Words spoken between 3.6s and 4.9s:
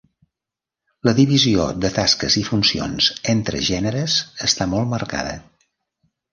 gèneres està